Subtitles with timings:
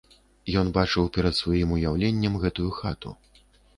[0.61, 3.17] Ён бачыў перад сваім уяўленнем гэтую хату.